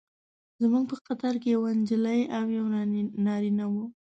[0.61, 2.65] زموږ په قطار کې یوه نجلۍ او یو
[3.27, 3.75] نارینه و.